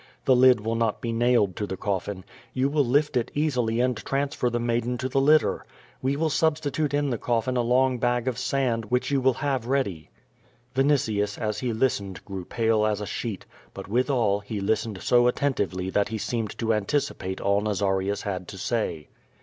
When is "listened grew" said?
11.71-12.45